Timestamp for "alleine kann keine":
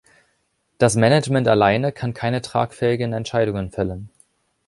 1.47-2.41